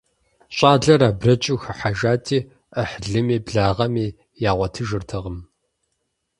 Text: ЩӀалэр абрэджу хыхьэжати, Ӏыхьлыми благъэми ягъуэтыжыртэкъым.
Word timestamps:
ЩӀалэр 0.55 1.01
абрэджу 1.09 1.57
хыхьэжати, 1.63 2.39
Ӏыхьлыми 2.73 3.37
благъэми 3.45 4.07
ягъуэтыжыртэкъым. 4.49 5.37